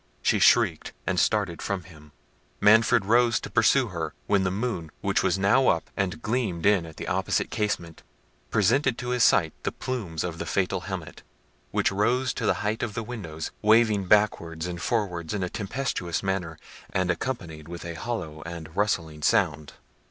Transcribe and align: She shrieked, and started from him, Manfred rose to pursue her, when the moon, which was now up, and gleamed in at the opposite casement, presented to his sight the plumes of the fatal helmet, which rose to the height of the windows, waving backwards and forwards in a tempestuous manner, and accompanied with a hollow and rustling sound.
She 0.23 0.39
shrieked, 0.39 0.93
and 1.05 1.19
started 1.19 1.61
from 1.61 1.83
him, 1.83 2.11
Manfred 2.59 3.05
rose 3.05 3.39
to 3.41 3.51
pursue 3.51 3.89
her, 3.89 4.15
when 4.25 4.43
the 4.43 4.49
moon, 4.49 4.89
which 5.01 5.21
was 5.21 5.37
now 5.37 5.67
up, 5.67 5.91
and 5.95 6.23
gleamed 6.23 6.65
in 6.65 6.87
at 6.87 6.97
the 6.97 7.07
opposite 7.07 7.51
casement, 7.51 8.01
presented 8.49 8.97
to 8.97 9.09
his 9.09 9.23
sight 9.23 9.53
the 9.61 9.71
plumes 9.71 10.23
of 10.23 10.39
the 10.39 10.47
fatal 10.47 10.81
helmet, 10.81 11.21
which 11.69 11.91
rose 11.91 12.33
to 12.33 12.47
the 12.47 12.55
height 12.65 12.81
of 12.81 12.95
the 12.95 13.03
windows, 13.03 13.51
waving 13.61 14.05
backwards 14.05 14.65
and 14.65 14.81
forwards 14.81 15.35
in 15.35 15.43
a 15.43 15.49
tempestuous 15.49 16.23
manner, 16.23 16.57
and 16.89 17.11
accompanied 17.11 17.67
with 17.67 17.85
a 17.85 17.93
hollow 17.93 18.41
and 18.43 18.75
rustling 18.75 19.21
sound. 19.21 19.73